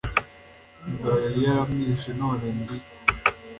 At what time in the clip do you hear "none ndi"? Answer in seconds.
2.21-2.77